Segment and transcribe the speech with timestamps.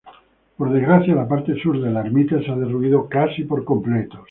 [0.57, 4.17] Por desgracia, la parte sur de la ermita se ha derruido casi por completo.